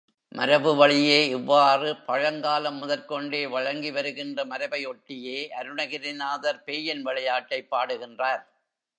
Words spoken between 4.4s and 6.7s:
மரபை ஒட்டியே அருணகிரிநாதர்